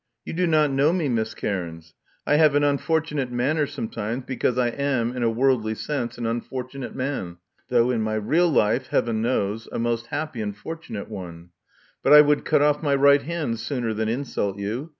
[0.25, 1.93] You do not know me, Miss Cairns.
[2.25, 6.95] I have an unfortimate manner sometimes, because I am, in a worldly sense, an unfortunate
[6.95, 7.37] man,
[7.69, 11.49] though in my real life, heaven knows, a most happy and fortunate one.
[12.01, 14.89] But I would cut off my right hand sooner than insult you.